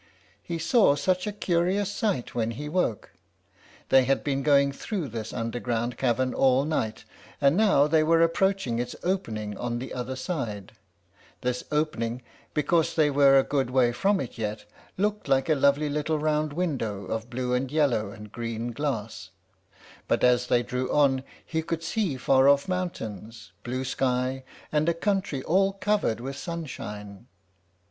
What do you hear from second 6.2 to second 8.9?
all night, and now they were approaching